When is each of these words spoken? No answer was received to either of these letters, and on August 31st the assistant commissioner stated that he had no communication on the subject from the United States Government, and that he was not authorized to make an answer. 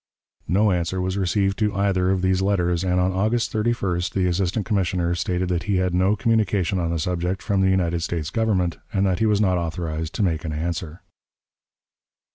No 0.47 0.71
answer 0.71 0.99
was 0.99 1.15
received 1.15 1.59
to 1.59 1.75
either 1.75 2.09
of 2.09 2.23
these 2.23 2.41
letters, 2.41 2.83
and 2.83 2.99
on 2.99 3.11
August 3.11 3.53
31st 3.53 4.13
the 4.15 4.25
assistant 4.25 4.65
commissioner 4.65 5.13
stated 5.13 5.47
that 5.49 5.61
he 5.69 5.75
had 5.75 5.93
no 5.93 6.15
communication 6.15 6.79
on 6.79 6.89
the 6.89 6.97
subject 6.97 7.39
from 7.43 7.61
the 7.61 7.69
United 7.69 8.01
States 8.01 8.31
Government, 8.31 8.79
and 8.91 9.05
that 9.05 9.19
he 9.19 9.27
was 9.27 9.39
not 9.39 9.59
authorized 9.59 10.15
to 10.15 10.23
make 10.23 10.43
an 10.43 10.53
answer. 10.53 11.01